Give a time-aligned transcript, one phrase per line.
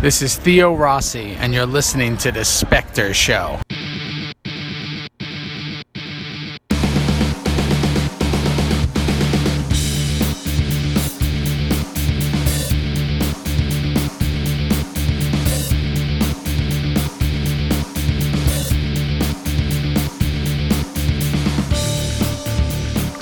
[0.00, 3.60] This is Theo Rossi, and you're listening to The Specter Show.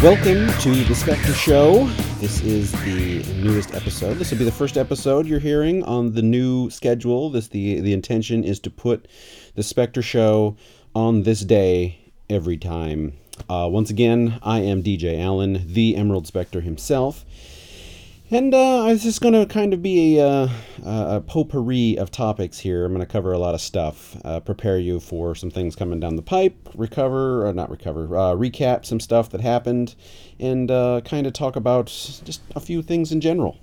[0.02, 2.09] Welcome to the Specter Show.
[2.20, 4.18] This is the newest episode.
[4.18, 7.30] This will be the first episode you're hearing on the new schedule.
[7.30, 9.08] This the the intention is to put
[9.54, 10.54] the Specter Show
[10.94, 13.14] on this day every time.
[13.48, 17.24] Uh, once again, I am DJ Allen, the Emerald Specter himself.
[18.32, 20.48] And uh, this is going to kind of be a, uh,
[20.84, 22.84] a potpourri of topics here.
[22.84, 25.98] I'm going to cover a lot of stuff, uh, prepare you for some things coming
[25.98, 29.96] down the pipe, recover, or not recover, uh, recap some stuff that happened,
[30.38, 33.58] and uh, kind of talk about just a few things in general.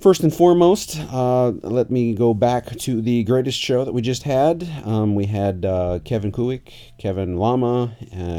[0.00, 4.22] First and foremost, uh, let me go back to the greatest show that we just
[4.22, 4.66] had.
[4.86, 5.60] Um, we had
[6.06, 7.94] Kevin Kuik, Kevin Lama,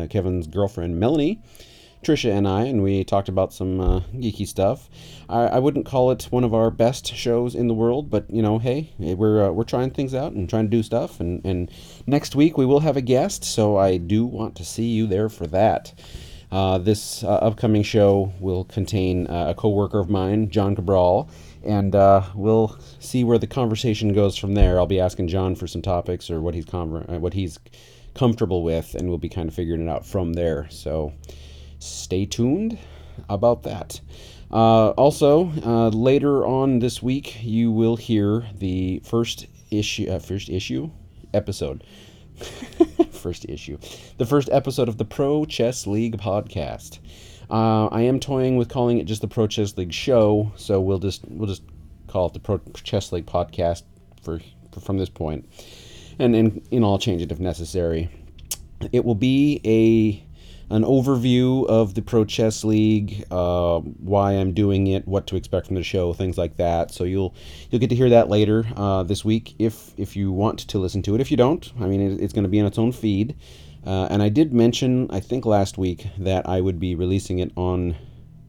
[0.09, 1.43] Kevin's girlfriend Melanie.
[2.03, 4.89] Trisha and I, and we talked about some uh, geeky stuff.
[5.29, 8.41] I, I, wouldn't call it one of our best shows in the world, but you
[8.41, 11.19] know, hey, we're uh, we're trying things out and trying to do stuff.
[11.19, 11.71] And and
[12.05, 15.29] next week we will have a guest, so I do want to see you there
[15.29, 15.93] for that.
[16.51, 21.27] Uh, this uh, upcoming show will contain uh, a coworker of mine, John Cabral,
[21.63, 24.77] and uh, we'll see where the conversation goes from there.
[24.77, 27.57] I'll be asking John for some topics or what he's what he's
[28.13, 30.67] comfortable with, and we'll be kind of figuring it out from there.
[30.69, 31.13] So
[31.83, 32.77] stay tuned
[33.29, 33.99] about that.
[34.51, 40.49] Uh, also, uh, later on this week, you will hear the first issue, uh, first
[40.49, 40.91] issue,
[41.33, 41.83] episode,
[43.11, 43.77] first issue,
[44.17, 46.99] the first episode of the Pro Chess League podcast.
[47.49, 50.99] Uh, I am toying with calling it just the Pro Chess League show, so we'll
[50.99, 51.63] just we'll just
[52.07, 53.83] call it the Pro Chess League podcast
[54.21, 54.39] for,
[54.71, 55.49] for from this point,
[56.19, 58.09] and and you know I'll change it if necessary.
[58.91, 60.23] It will be a
[60.69, 65.67] an overview of the Pro Chess League, uh, why I'm doing it, what to expect
[65.67, 66.91] from the show, things like that.
[66.91, 67.35] So you'll
[67.69, 71.01] you'll get to hear that later uh, this week if if you want to listen
[71.03, 71.21] to it.
[71.21, 73.35] If you don't, I mean, it, it's going to be on its own feed.
[73.85, 77.51] Uh, and I did mention, I think last week, that I would be releasing it
[77.57, 77.95] on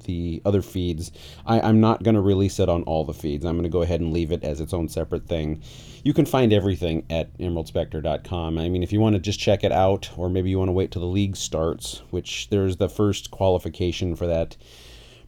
[0.05, 1.13] the other feeds.
[1.45, 3.45] I, I'm not going to release it on all the feeds.
[3.45, 5.63] I'm going to go ahead and leave it as its own separate thing.
[6.03, 8.59] You can find everything at emeraldspectre.com.
[8.59, 10.73] I mean, if you want to just check it out, or maybe you want to
[10.73, 14.57] wait till the league starts, which there's the first qualification for that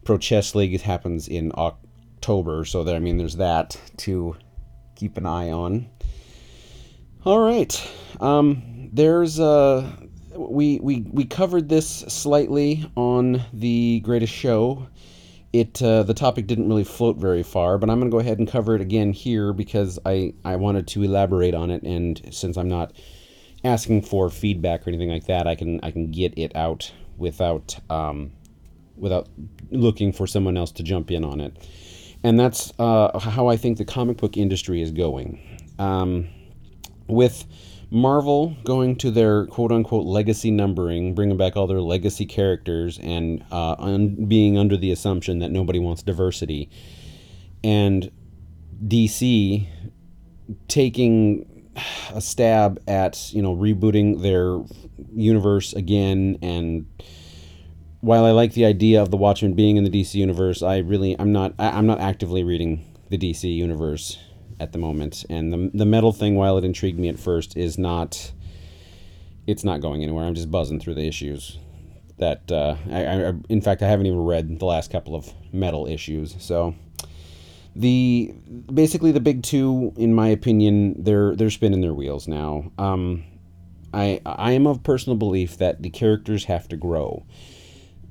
[0.03, 2.63] Pro Chess League it happens in October.
[2.63, 4.37] So there, I mean, there's that to
[4.95, 5.89] keep an eye on.
[7.25, 7.91] All right.
[8.21, 9.91] Um, there's uh,
[10.37, 14.87] we, we, we covered this slightly on the greatest show.
[15.53, 18.37] It uh, the topic didn't really float very far, but I'm going to go ahead
[18.37, 22.57] and cover it again here because I, I wanted to elaborate on it, and since
[22.57, 22.93] I'm not
[23.63, 27.79] asking for feedback or anything like that, I can I can get it out without
[27.89, 28.33] um,
[28.97, 29.29] without
[29.71, 31.55] looking for someone else to jump in on it,
[32.23, 35.39] and that's uh, how I think the comic book industry is going.
[35.79, 36.27] Um,
[37.07, 37.45] with
[37.89, 43.43] Marvel going to their quote unquote legacy numbering, bringing back all their legacy characters, and
[43.51, 46.69] uh, un- being under the assumption that nobody wants diversity,
[47.63, 48.11] and
[48.85, 49.67] DC
[50.67, 51.71] taking
[52.13, 54.61] a stab at you know rebooting their
[55.15, 56.37] universe again.
[56.41, 56.87] And
[58.01, 61.15] while I like the idea of the Watchmen being in the DC universe, I really
[61.17, 64.17] I'm not I'm not actively reading the DC universe
[64.59, 65.25] at the moment.
[65.29, 68.31] And the the metal thing, while it intrigued me at first, is not.
[69.45, 70.25] It's not going anywhere.
[70.25, 71.57] I'm just buzzing through the issues.
[72.17, 75.87] That uh, I, I, in fact, I haven't even read the last couple of metal
[75.87, 76.35] issues.
[76.39, 76.75] So
[77.77, 78.33] the
[78.73, 82.71] basically the big two, in my opinion, they're they're spinning their wheels now.
[82.77, 83.23] Um,
[83.93, 87.25] I I am of personal belief that the characters have to grow.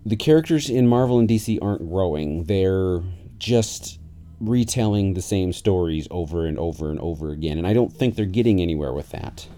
[0.05, 2.45] The characters in Marvel and DC aren't growing.
[2.45, 3.03] They're
[3.39, 3.99] just
[4.41, 8.27] retelling the same stories over and over and over again, and I don't think they're
[8.27, 9.49] getting anywhere with that.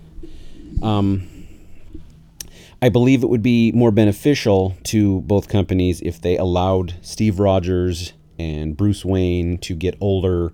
[0.83, 1.29] Um,
[2.81, 8.13] I believe it would be more beneficial to both companies if they allowed Steve Rogers
[8.39, 10.53] and Bruce Wayne to get older,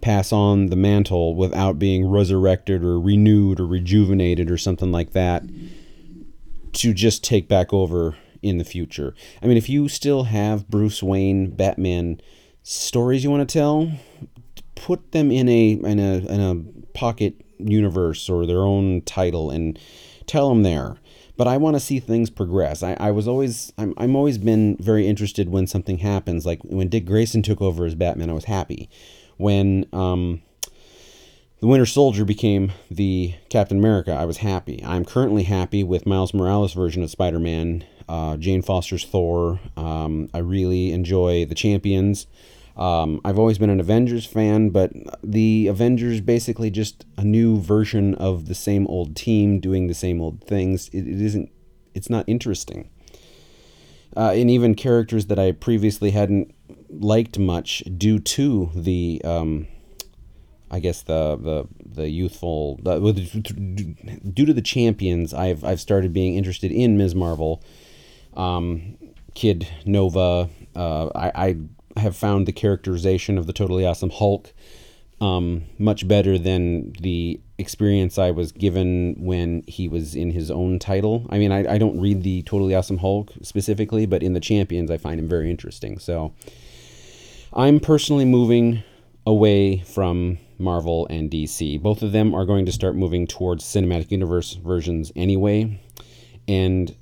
[0.00, 5.42] pass on the mantle without being resurrected or renewed or rejuvenated or something like that,
[6.72, 9.14] to just take back over in the future.
[9.42, 12.20] I mean, if you still have Bruce Wayne, Batman,
[12.68, 13.92] stories you want to tell,
[14.74, 19.78] put them in a in a in a pocket universe or their own title and
[20.26, 20.96] tell them there.
[21.36, 22.82] But I want to see things progress.
[22.82, 26.44] I, I was always I'm I'm always been very interested when something happens.
[26.44, 28.90] Like when Dick Grayson took over as Batman, I was happy.
[29.36, 30.42] When um
[31.60, 34.82] the Winter Soldier became the Captain America, I was happy.
[34.84, 39.60] I'm currently happy with Miles Morales' version of Spider Man, uh, Jane Foster's Thor.
[39.76, 42.26] Um, I really enjoy the Champions.
[42.76, 44.92] Um, I've always been an Avengers fan, but
[45.22, 50.20] the Avengers basically just a new version of the same old team doing the same
[50.20, 50.88] old things.
[50.88, 51.50] it, it isn't.
[51.94, 52.90] It's not interesting.
[54.14, 56.54] Uh, and even characters that I previously hadn't
[56.90, 59.66] liked much due to the, um,
[60.70, 62.98] I guess the the the youthful the,
[64.34, 67.14] due to the champions, I've I've started being interested in Ms.
[67.14, 67.62] Marvel,
[68.34, 68.96] um,
[69.34, 70.48] Kid Nova.
[70.74, 71.56] Uh, I, I
[71.96, 74.52] have found the characterization of the totally awesome Hulk
[75.20, 80.78] um, much better than the experience I was given when he was in his own
[80.78, 81.26] title.
[81.30, 84.90] I mean, I, I don't read the Totally Awesome Hulk specifically, but in the Champions,
[84.90, 85.98] I find him very interesting.
[85.98, 86.34] So
[87.52, 88.82] I'm personally moving
[89.26, 91.80] away from Marvel and DC.
[91.80, 95.80] Both of them are going to start moving towards cinematic universe versions anyway.
[96.46, 96.94] And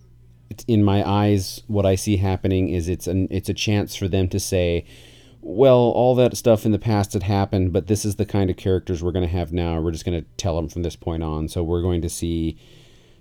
[0.69, 4.29] in my eyes, what I see happening is it's an it's a chance for them
[4.29, 4.85] to say,
[5.41, 8.57] well, all that stuff in the past had happened, but this is the kind of
[8.57, 9.79] characters we're going to have now.
[9.81, 11.49] We're just going to tell them from this point on.
[11.49, 12.59] So we're going to see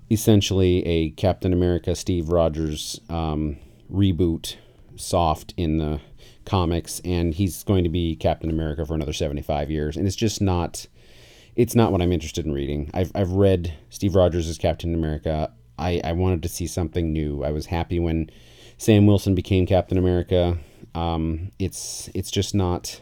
[0.09, 3.57] essentially a Captain America Steve Rogers um,
[3.91, 4.55] reboot,
[4.95, 5.99] soft in the
[6.45, 9.97] comics, and he's going to be Captain America for another 75 years.
[9.97, 10.87] And it's just not.
[11.55, 12.89] It's not what I'm interested in reading.
[12.95, 15.51] I've, I've read Steve Rogers as Captain America.
[15.77, 17.43] I, I wanted to see something new.
[17.43, 18.29] I was happy when
[18.77, 20.57] Sam Wilson became Captain America.
[20.95, 23.01] Um, it's it's just not.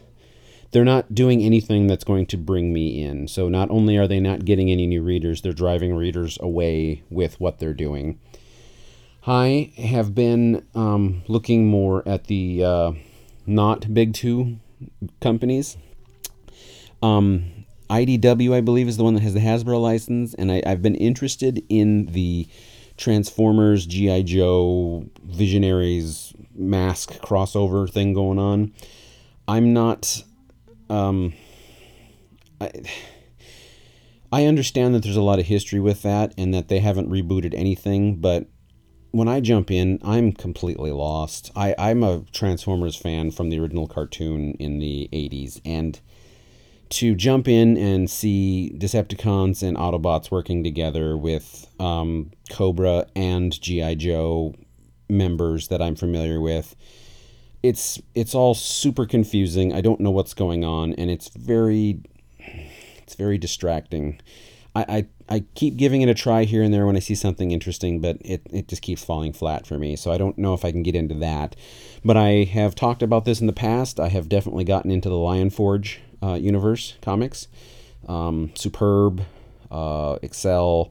[0.70, 3.28] They're not doing anything that's going to bring me in.
[3.28, 7.38] So not only are they not getting any new readers, they're driving readers away with
[7.38, 8.18] what they're doing.
[9.26, 12.92] I have been um, looking more at the uh,
[13.46, 14.58] not big two
[15.20, 15.76] companies.
[17.02, 17.61] Um,
[17.92, 20.94] IDW, I believe, is the one that has the Hasbro license, and I, have been
[20.94, 22.48] interested in the
[22.96, 24.22] Transformers, G.I.
[24.22, 28.72] Joe, Visionaries mask crossover thing going on.
[29.46, 30.22] I'm not.
[30.88, 31.34] Um,
[32.60, 32.70] I,
[34.32, 37.52] I understand that there's a lot of history with that and that they haven't rebooted
[37.54, 38.46] anything, but
[39.10, 41.50] when I jump in, I'm completely lost.
[41.54, 46.00] I, I'm a Transformers fan from the original cartoon in the 80s, and
[46.92, 53.96] to jump in and see Decepticons and Autobots working together with um, Cobra and GI
[53.96, 54.54] Joe
[55.08, 56.76] members that I'm familiar with.
[57.62, 59.72] It's it's all super confusing.
[59.72, 62.00] I don't know what's going on, and it's very
[62.38, 64.20] it's very distracting.
[64.74, 65.06] I, I,
[65.36, 68.16] I keep giving it a try here and there when I see something interesting, but
[68.22, 69.96] it, it just keeps falling flat for me.
[69.96, 71.54] So I don't know if I can get into that.
[72.02, 74.00] But I have talked about this in the past.
[74.00, 77.48] I have definitely gotten into the Lion Forge uh, universe comics.
[78.08, 79.22] Um, Superb,
[79.70, 80.90] uh, Accell.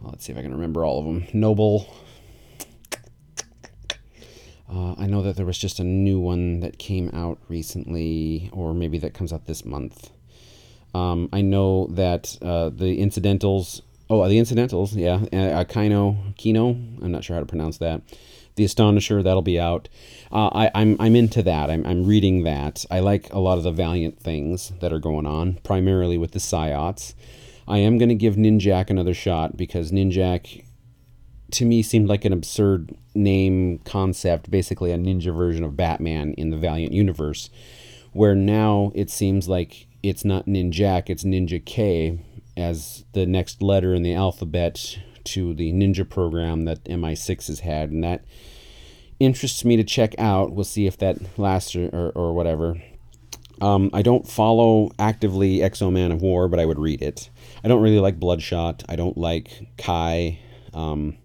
[0.00, 1.26] Let's see if I can remember all of them.
[1.32, 1.92] Noble.
[4.70, 8.74] Uh, I know that there was just a new one that came out recently, or
[8.74, 10.10] maybe that comes out this month.
[10.94, 13.82] Um, I know that uh, the incidentals.
[14.10, 15.24] Oh, the incidentals, yeah.
[15.32, 16.70] Uh, Kino, Kino.
[16.70, 18.02] I'm not sure how to pronounce that.
[18.58, 19.88] The Astonisher, that'll be out.
[20.32, 21.70] Uh, I, I'm I'm into that.
[21.70, 22.84] I'm I'm reading that.
[22.90, 26.40] I like a lot of the Valiant things that are going on, primarily with the
[26.40, 27.14] Psiots.
[27.68, 30.64] I am going to give Ninjak another shot because Ninjak,
[31.52, 36.50] to me, seemed like an absurd name concept, basically a ninja version of Batman in
[36.50, 37.50] the Valiant universe,
[38.12, 42.18] where now it seems like it's not Ninjak, it's Ninja K
[42.56, 44.98] as the next letter in the alphabet
[45.32, 48.24] to the ninja program that MI6 has had, and that
[49.20, 50.52] interests me to check out.
[50.52, 52.80] We'll see if that lasts or, or, or whatever.
[53.60, 57.28] Um, I don't follow actively X-O Manowar, but I would read it.
[57.64, 58.84] I don't really like Bloodshot.
[58.88, 60.38] I don't like Kai.
[60.72, 61.18] Um,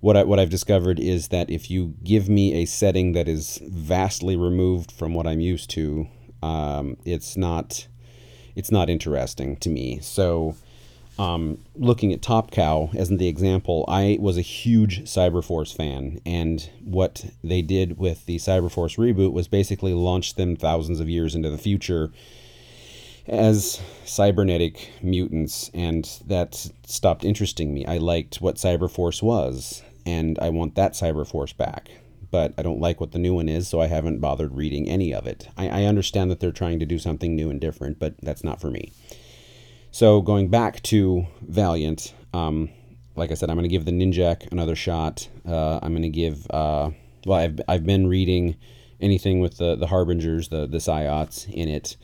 [0.00, 3.60] what I, what I've discovered is that if you give me a setting that is
[3.66, 6.08] vastly removed from what I'm used to,
[6.42, 7.86] um, it's not
[8.56, 10.00] it's not interesting to me.
[10.00, 10.56] So
[11.20, 16.66] um, looking at Top Cow as the example, I was a huge Cyberforce fan, and
[16.82, 21.50] what they did with the Cyberforce reboot was basically launch them thousands of years into
[21.50, 22.10] the future
[23.26, 27.84] as cybernetic mutants, and that stopped interesting me.
[27.84, 31.90] I liked what Cyberforce was, and I want that Cyberforce back.
[32.30, 35.12] But I don't like what the new one is, so I haven't bothered reading any
[35.12, 35.48] of it.
[35.58, 38.60] I, I understand that they're trying to do something new and different, but that's not
[38.60, 38.92] for me.
[39.92, 42.70] So going back to Valiant, um,
[43.16, 45.28] like I said, I'm going to give the Ninjak another shot.
[45.46, 46.46] Uh, I'm going to give.
[46.50, 46.90] Uh,
[47.26, 48.56] well, I've I've been reading
[49.00, 51.96] anything with the the Harbingers, the the Psiots in it.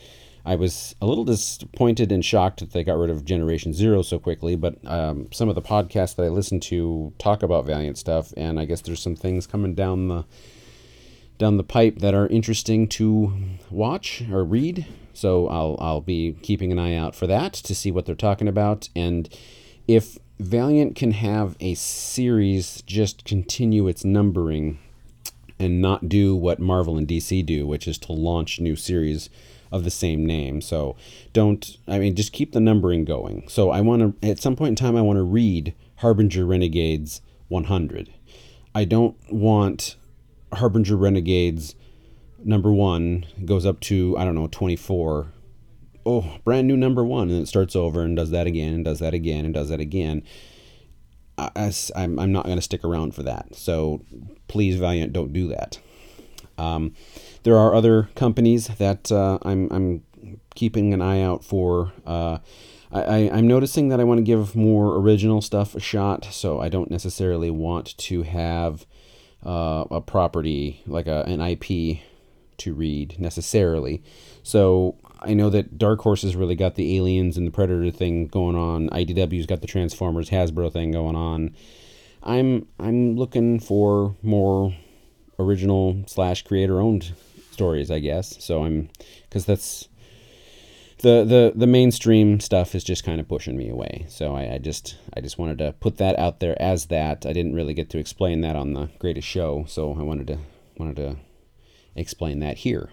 [0.44, 4.20] I was a little disappointed and shocked that they got rid of Generation Zero so
[4.20, 8.32] quickly, but um, some of the podcasts that I listen to talk about Valiant stuff,
[8.36, 10.24] and I guess there's some things coming down the
[11.38, 13.32] down the pipe that are interesting to
[13.70, 14.86] watch or read.
[15.12, 18.48] So I'll I'll be keeping an eye out for that to see what they're talking
[18.48, 19.28] about, and
[19.88, 24.78] if Valiant can have a series just continue its numbering
[25.58, 29.30] and not do what Marvel and DC do, which is to launch new series
[29.72, 30.60] of the same name.
[30.60, 30.96] So
[31.32, 33.48] don't, I mean, just keep the numbering going.
[33.48, 37.22] So I want to, at some point in time, I want to read Harbinger Renegades
[37.48, 38.12] 100.
[38.74, 39.96] I don't want
[40.56, 41.74] Harbinger Renegades
[42.44, 45.32] number one goes up to, I don't know, 24.
[46.04, 47.30] Oh, brand new number one.
[47.30, 49.80] And it starts over and does that again and does that again and does that
[49.80, 50.22] again.
[51.38, 53.54] I, I'm, I'm not going to stick around for that.
[53.54, 54.02] So
[54.48, 55.78] please, Valiant, don't do that.
[56.58, 56.94] Um,
[57.42, 60.02] there are other companies that uh, I'm, I'm
[60.54, 61.92] keeping an eye out for.
[62.06, 62.38] Uh,
[62.92, 66.68] I, am noticing that I want to give more original stuff a shot, so I
[66.68, 68.86] don't necessarily want to have
[69.46, 72.00] uh, a property like a, an IP
[72.58, 74.02] to read necessarily.
[74.42, 78.26] So I know that Dark Horse has really got the Aliens and the Predator thing
[78.26, 78.90] going on.
[78.90, 81.54] IDW's got the Transformers Hasbro thing going on.
[82.22, 84.74] I'm I'm looking for more
[85.38, 87.12] original slash creator owned
[87.52, 88.42] stories, I guess.
[88.44, 88.88] So I'm
[89.28, 89.88] because that's
[91.06, 94.06] the the the mainstream stuff is just kind of pushing me away.
[94.08, 97.24] So I, I, just I just wanted to put that out there as that.
[97.24, 100.38] I didn't really get to explain that on the greatest show, so I wanted to
[100.76, 101.16] wanted to
[101.94, 102.90] explain that here.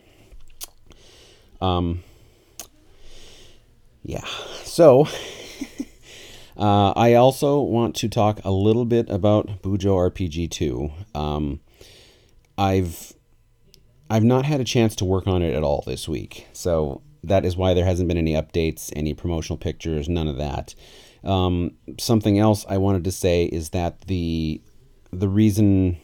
[1.60, 2.04] Um.
[4.04, 4.26] Yeah.
[4.64, 5.08] So.
[6.58, 10.92] uh, I also want to talk a little bit about Bujo RPG 2.
[11.16, 11.62] Um,
[12.60, 13.14] I've
[14.08, 16.48] I've not had a chance to work on it at all this week.
[16.54, 20.76] So that is why there hasn't been any updates, any promotional pictures, none of that.
[21.24, 24.62] Um, something else I wanted to say is that the
[25.12, 25.98] the reason,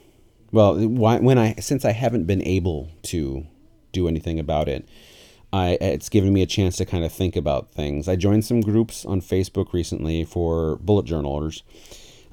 [0.51, 3.45] well, why, when I since I haven't been able to
[3.91, 4.87] do anything about it,
[5.51, 8.07] I it's given me a chance to kind of think about things.
[8.07, 11.63] I joined some groups on Facebook recently for bullet journalers,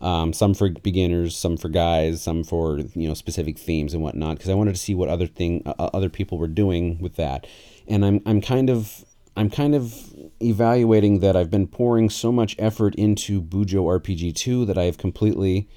[0.00, 4.36] um, some for beginners, some for guys, some for you know specific themes and whatnot.
[4.36, 7.46] Because I wanted to see what other thing uh, other people were doing with that,
[7.88, 9.04] and I'm I'm kind of
[9.36, 9.94] I'm kind of
[10.40, 14.98] evaluating that I've been pouring so much effort into Bujo RPG 2 that I have
[14.98, 15.68] completely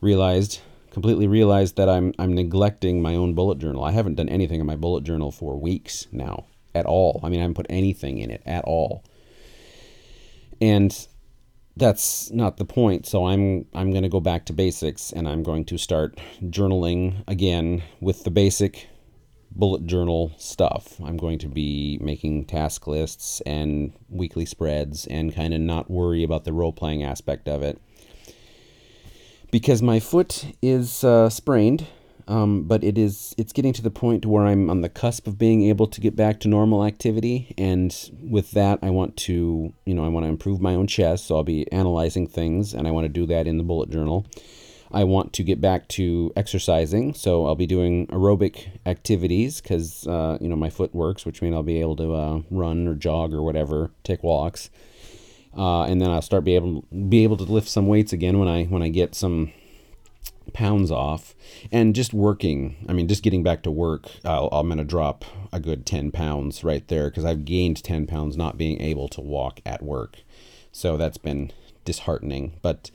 [0.00, 0.60] realized
[0.90, 3.84] completely realized that I'm I'm neglecting my own bullet journal.
[3.84, 7.20] I haven't done anything in my bullet journal for weeks now at all.
[7.22, 9.04] I mean, I haven't put anything in it at all.
[10.60, 11.06] And
[11.76, 13.06] that's not the point.
[13.06, 17.22] So I'm I'm going to go back to basics and I'm going to start journaling
[17.28, 18.88] again with the basic
[19.50, 21.00] bullet journal stuff.
[21.00, 26.22] I'm going to be making task lists and weekly spreads and kind of not worry
[26.22, 27.80] about the role playing aspect of it.
[29.50, 31.86] Because my foot is uh, sprained
[32.28, 35.38] um, but it is it's getting to the point where I'm on the cusp of
[35.38, 39.94] being able to get back to normal activity, and with that, I want to you
[39.94, 42.90] know I want to improve my own chest, so I'll be analyzing things, and I
[42.90, 44.26] want to do that in the bullet journal.
[44.90, 50.38] I want to get back to exercising, so I'll be doing aerobic activities because uh,
[50.40, 53.34] you know my foot works, which means I'll be able to uh, run or jog
[53.34, 54.70] or whatever, take walks,
[55.56, 58.48] uh, and then I'll start be able be able to lift some weights again when
[58.48, 59.52] I when I get some
[60.54, 61.34] pounds off.
[61.70, 65.24] And just working i mean just getting back to work i am going to drop
[65.52, 69.20] a good 10 pounds right there because i've gained 10 pounds not being able to
[69.20, 70.20] walk at work.
[70.72, 71.52] So that's been
[71.84, 72.54] disheartening.
[72.62, 72.90] But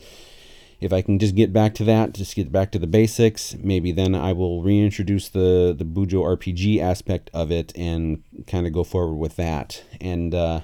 [0.84, 3.92] if i can just get back to that just get back to the basics maybe
[3.92, 8.84] then i will reintroduce the the bujo rpg aspect of it and kind of go
[8.84, 9.84] forward with that.
[10.02, 10.62] And uh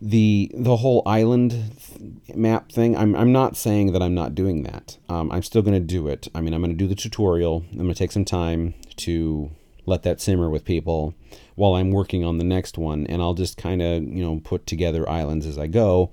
[0.00, 1.72] the the whole island
[2.34, 4.96] map thing i'm, I'm not saying that i'm not doing that.
[5.08, 6.28] Um, i'm still going to do it.
[6.34, 7.64] I mean i'm going to do the tutorial.
[7.72, 9.50] I'm going to take some time to
[9.86, 11.14] let that simmer with people
[11.56, 13.06] while i'm working on the next one.
[13.06, 16.12] And i'll just kind of you know put together islands as i go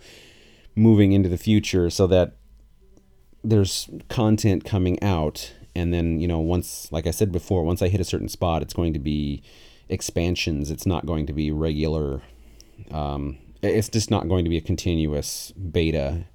[0.75, 2.35] moving into the future so that
[3.49, 7.87] there's content coming out and then you know once like i said before once i
[7.87, 9.41] hit a certain spot it's going to be
[9.89, 12.21] expansions it's not going to be regular
[12.91, 16.25] um, it's just not going to be a continuous beta.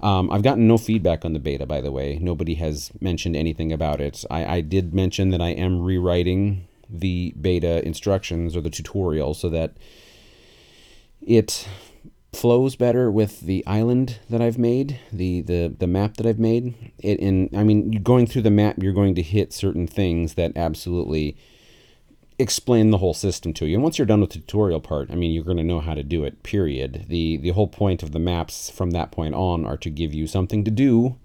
[0.00, 2.18] Um, I've gotten no feedback on the beta, by the way.
[2.20, 4.24] Nobody has mentioned anything about it.
[4.30, 9.48] I, I did mention that I am rewriting the beta instructions or the tutorial so
[9.50, 9.76] that
[11.20, 11.68] it
[12.32, 16.92] flows better with the island that I've made, the the the map that I've made.
[16.98, 20.56] It in I mean, going through the map, you're going to hit certain things that
[20.56, 21.36] absolutely
[22.38, 23.76] explain the whole system to you.
[23.76, 25.94] And once you're done with the tutorial part, I mean, you're going to know how
[25.94, 27.06] to do it, period.
[27.08, 30.26] The, the whole point of the maps from that point on are to give you
[30.26, 31.16] something to do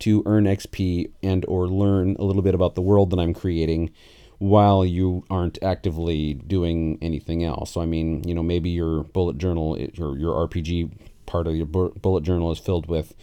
[0.00, 3.90] to earn XP and or learn a little bit about the world that I'm creating
[4.38, 7.72] while you aren't actively doing anything else.
[7.72, 10.90] So I mean, you know, maybe your bullet journal, your your RPG
[11.26, 13.14] part of your bullet journal is filled with,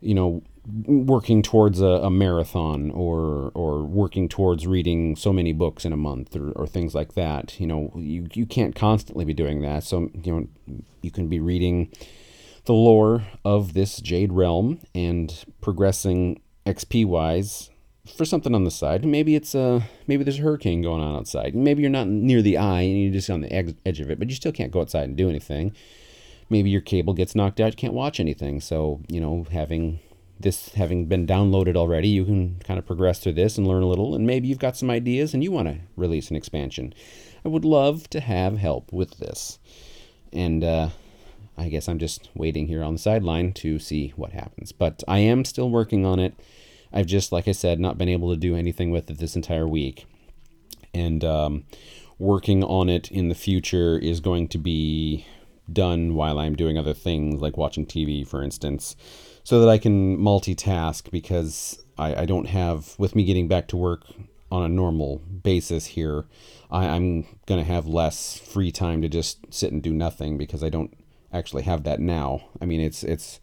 [0.00, 0.42] you know,
[0.86, 5.96] working towards a, a, marathon or or working towards reading so many books in a
[5.96, 7.58] month or, or things like that.
[7.60, 9.84] You know, you you can't constantly be doing that.
[9.84, 10.32] So you
[10.66, 11.90] know, you can be reading
[12.64, 17.70] the lore of this Jade realm and progressing XP wise
[18.06, 19.04] for something on the side.
[19.04, 21.54] Maybe it's a maybe there's a hurricane going on outside.
[21.54, 24.28] Maybe you're not near the eye and you're just on the edge of it, but
[24.28, 25.74] you still can't go outside and do anything.
[26.50, 28.60] Maybe your cable gets knocked out, you can't watch anything.
[28.60, 30.00] So you know, having
[30.38, 33.88] this having been downloaded already, you can kind of progress through this and learn a
[33.88, 34.14] little.
[34.14, 36.92] And maybe you've got some ideas and you want to release an expansion.
[37.44, 39.58] I would love to have help with this,
[40.32, 40.88] and uh,
[41.56, 44.72] I guess I'm just waiting here on the sideline to see what happens.
[44.72, 46.34] But I am still working on it
[46.94, 49.66] I've just, like I said, not been able to do anything with it this entire
[49.66, 50.06] week.
[50.94, 51.64] And um,
[52.20, 55.26] working on it in the future is going to be
[55.72, 58.94] done while I'm doing other things, like watching TV, for instance,
[59.42, 63.76] so that I can multitask because I, I don't have, with me getting back to
[63.76, 64.04] work
[64.52, 66.26] on a normal basis here,
[66.70, 70.62] I, I'm going to have less free time to just sit and do nothing because
[70.62, 70.96] I don't
[71.32, 72.50] actually have that now.
[72.60, 73.40] I mean, it's, it's,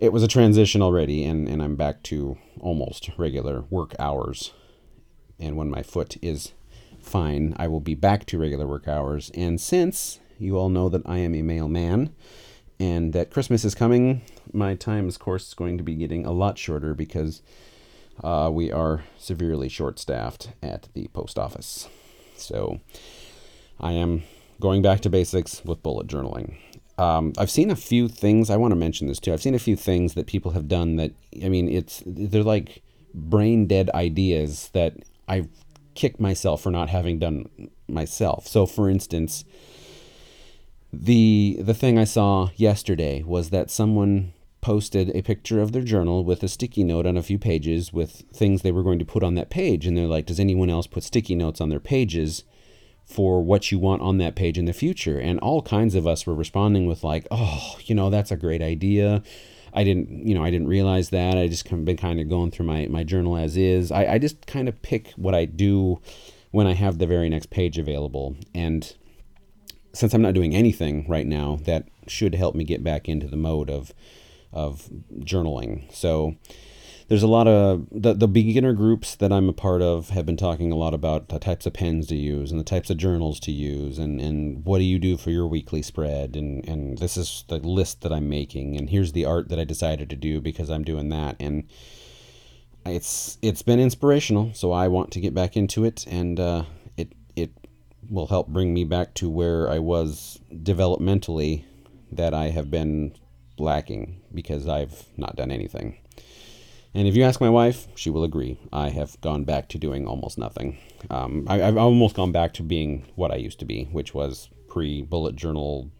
[0.00, 4.52] it was a transition already, and, and I'm back to almost regular work hours.
[5.38, 6.52] And when my foot is
[7.02, 9.30] fine, I will be back to regular work hours.
[9.34, 12.14] And since you all know that I am a mail man
[12.78, 16.32] and that Christmas is coming, my time, of course, is going to be getting a
[16.32, 17.42] lot shorter because
[18.24, 21.88] uh, we are severely short staffed at the post office.
[22.36, 22.80] So
[23.78, 24.22] I am
[24.60, 26.56] going back to basics with bullet journaling.
[27.00, 28.50] Um, I've seen a few things.
[28.50, 29.32] I want to mention this too.
[29.32, 32.82] I've seen a few things that people have done that I mean, it's they're like
[33.14, 34.94] brain dead ideas that
[35.26, 35.48] I
[35.94, 37.48] kick myself for not having done
[37.88, 38.46] myself.
[38.46, 39.46] So, for instance,
[40.92, 46.22] the the thing I saw yesterday was that someone posted a picture of their journal
[46.22, 49.22] with a sticky note on a few pages with things they were going to put
[49.22, 52.44] on that page and they're like does anyone else put sticky notes on their pages
[53.10, 55.18] for what you want on that page in the future.
[55.18, 58.62] And all kinds of us were responding with like, "Oh, you know, that's a great
[58.62, 59.22] idea."
[59.72, 61.38] I didn't, you know, I didn't realize that.
[61.38, 63.92] I just been kind of going through my, my journal as is.
[63.92, 66.00] I, I just kind of pick what I do
[66.50, 68.36] when I have the very next page available.
[68.52, 68.92] And
[69.92, 73.36] since I'm not doing anything right now, that should help me get back into the
[73.36, 73.92] mode of
[74.52, 75.92] of journaling.
[75.94, 76.34] So
[77.10, 80.36] there's a lot of the, the beginner groups that I'm a part of have been
[80.36, 83.40] talking a lot about the types of pens to use and the types of journals
[83.40, 86.36] to use and, and what do you do for your weekly spread?
[86.36, 89.64] And, and this is the list that I'm making and here's the art that I
[89.64, 91.34] decided to do because I'm doing that.
[91.40, 91.64] And
[92.86, 94.54] it's it's been inspirational.
[94.54, 96.62] So I want to get back into it and uh,
[96.96, 97.50] it it
[98.08, 101.64] will help bring me back to where I was developmentally
[102.12, 103.16] that I have been
[103.58, 105.96] lacking because I've not done anything.
[106.92, 108.58] And if you ask my wife, she will agree.
[108.72, 110.78] I have gone back to doing almost nothing.
[111.08, 114.48] Um, I, have almost gone back to being what I used to be, which was
[114.68, 115.90] pre bullet journal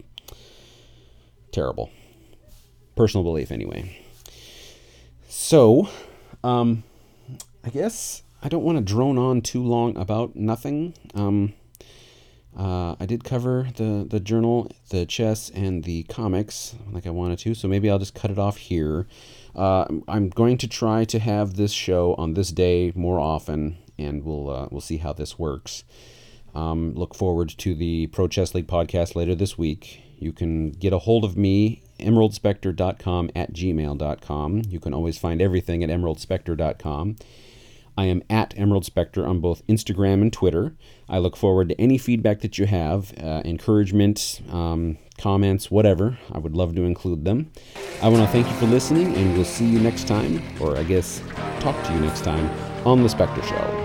[1.53, 1.91] terrible.
[2.97, 3.97] Personal belief, anyway.
[5.29, 5.89] So,
[6.43, 6.83] um,
[7.65, 10.95] I guess I don't want to drone on too long about nothing.
[11.15, 11.55] Um,
[12.59, 17.39] uh, I did cover the, the journal, the chess, and the comics like I wanted
[17.41, 19.07] to, so maybe I'll just cut it off here.
[19.55, 24.25] Uh, I'm going to try to have this show on this day more often, and
[24.25, 25.85] we'll uh, we'll see how this works.
[26.55, 30.03] Um, look forward to the Pro Chess League podcast later this week.
[30.19, 34.63] You can get a hold of me, emeraldspectre.com at gmail.com.
[34.69, 37.17] You can always find everything at emeraldspectre.com.
[38.01, 40.73] I am at Emerald Specter on both Instagram and Twitter.
[41.07, 46.19] I look forward to any feedback that you have, uh, encouragement, um, comments, whatever.
[46.33, 47.53] I would love to include them.
[48.01, 50.83] I want to thank you for listening, and we'll see you next time, or I
[50.83, 51.23] guess
[51.61, 52.49] talk to you next time
[52.87, 53.80] on The Specter Show.